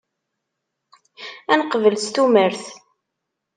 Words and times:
Ad 1.51 1.57
neqbel 1.59 1.95
s 2.05 2.07
tumert. 2.13 2.63